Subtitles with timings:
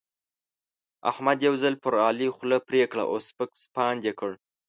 [1.09, 4.31] احمد یو ځل پر علي خوله پرې کړه او سپک سپاند يې کړ.